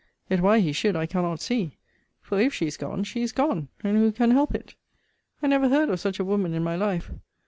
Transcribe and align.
Yet 0.31 0.39
why 0.41 0.61
he 0.61 0.71
should, 0.73 0.95
I 0.95 1.05
cannot 1.05 1.41
see: 1.41 1.77
for 2.21 2.39
if 2.39 2.55
she 2.55 2.65
is 2.65 2.75
gone, 2.75 3.03
she 3.03 3.21
is 3.21 3.31
gone; 3.31 3.67
and 3.83 3.95
who 3.95 4.11
can 4.11 4.31
help 4.31 4.55
it? 4.55 4.73
I 5.43 5.47
never 5.47 5.69
heard 5.69 5.89
of 5.89 5.99
such 5.99 6.17
a 6.19 6.25
woman 6.25 6.55
in 6.55 6.63
my 6.63 6.75
life. 6.75 7.11